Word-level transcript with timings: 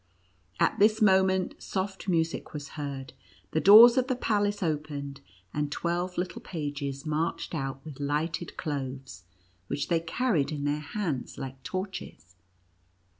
At 0.59 0.79
this 0.79 0.99
moment 0.99 1.61
soft 1.61 2.07
music 2.09 2.53
was 2.55 2.69
heard, 2.69 3.13
the 3.51 3.59
doors 3.61 3.97
of 3.97 4.07
the 4.07 4.15
palace 4.15 4.63
opened, 4.63 5.21
and 5.53 5.71
twelve 5.71 6.17
little 6.17 6.41
pages 6.41 7.05
marched 7.05 7.53
out 7.53 7.85
with 7.85 7.99
lighted 7.99 8.57
cloves, 8.57 9.25
which 9.67 9.89
they 9.89 9.99
carried 9.99 10.51
in 10.51 10.63
their 10.63 10.79
hands 10.79 11.37
like 11.37 11.61
torches. 11.61 12.35